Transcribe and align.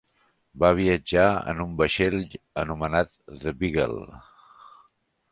Va 0.61 0.69
viatjar 0.77 1.25
en 1.51 1.59
un 1.65 1.75
vaixell 1.81 2.17
anomenat 2.61 3.11
The 3.43 3.53
Beagle. 3.59 4.19